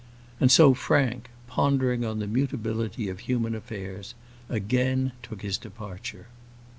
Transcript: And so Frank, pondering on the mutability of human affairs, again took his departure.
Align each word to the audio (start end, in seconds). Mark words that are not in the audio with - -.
And 0.39 0.51
so 0.51 0.73
Frank, 0.73 1.29
pondering 1.45 2.03
on 2.03 2.17
the 2.17 2.25
mutability 2.25 3.07
of 3.07 3.19
human 3.19 3.53
affairs, 3.53 4.15
again 4.49 5.11
took 5.21 5.43
his 5.43 5.59
departure. 5.59 6.25